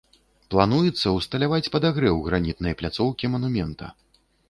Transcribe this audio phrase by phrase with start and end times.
[0.55, 3.97] Плануецца ўсталяваць падагрэў гранітнай пляцоўкі манумента.